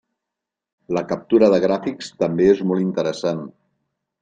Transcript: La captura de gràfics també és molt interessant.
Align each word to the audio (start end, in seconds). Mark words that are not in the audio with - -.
La 0.97 1.03
captura 1.11 1.51
de 1.55 1.59
gràfics 1.65 2.11
també 2.23 2.49
és 2.55 2.65
molt 2.73 2.87
interessant. 2.87 3.47